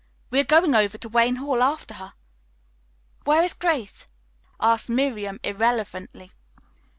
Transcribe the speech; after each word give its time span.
We 0.31 0.39
are 0.39 0.43
going 0.43 0.73
over 0.73 0.97
to 0.97 1.09
Wayne 1.09 1.35
Hall 1.35 1.61
after 1.61 1.93
her." 1.93 2.13
"Where 3.25 3.43
is 3.43 3.53
Grace?" 3.53 4.07
asked 4.59 4.89
Miriam 4.89 5.39
irrelevantly. 5.43 6.31